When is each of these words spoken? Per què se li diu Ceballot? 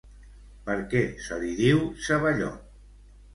Per 0.69 0.77
què 0.93 1.01
se 1.25 1.37
li 1.43 1.51
diu 1.59 1.83
Ceballot? 2.09 2.75